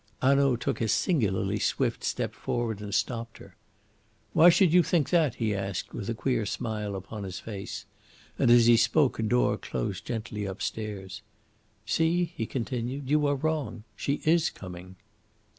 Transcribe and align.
Hanaud 0.19 0.55
took 0.55 0.81
a 0.81 0.87
singularly 0.87 1.59
swift 1.59 2.03
step 2.03 2.33
forward 2.33 2.81
and 2.81 2.91
stopped 2.91 3.37
her. 3.37 3.55
"Why 4.33 4.49
should 4.49 4.73
you 4.73 4.81
think 4.81 5.11
that?" 5.11 5.35
he 5.35 5.53
asked, 5.53 5.93
with 5.93 6.09
a 6.09 6.15
queer 6.15 6.43
smile 6.47 6.95
upon 6.95 7.21
his 7.23 7.37
face, 7.39 7.85
and 8.39 8.49
as 8.49 8.65
he 8.65 8.77
spoke 8.77 9.19
a 9.19 9.21
door 9.21 9.59
closed 9.59 10.03
gently 10.03 10.45
upstairs. 10.45 11.21
"See," 11.85 12.33
he 12.35 12.47
continued, 12.47 13.11
"you 13.11 13.27
are 13.27 13.35
wrong: 13.35 13.83
she 13.95 14.21
is 14.25 14.49
coming." 14.49 14.95